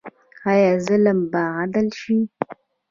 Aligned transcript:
آیا 0.51 0.71
ظلم 0.85 1.19
به 1.31 1.39
عدل 1.59 1.87
شي؟ 1.99 2.17